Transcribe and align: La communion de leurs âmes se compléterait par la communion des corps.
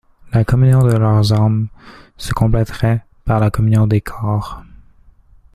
La 0.33 0.43
communion 0.43 0.81
de 0.81 0.93
leurs 0.97 1.31
âmes 1.31 1.67
se 2.17 2.33
compléterait 2.33 3.05
par 3.23 3.39
la 3.39 3.51
communion 3.51 3.85
des 3.85 4.01
corps. 4.01 4.63